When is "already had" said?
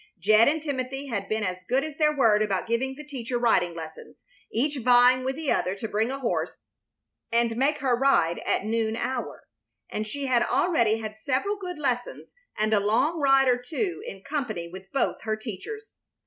10.41-11.19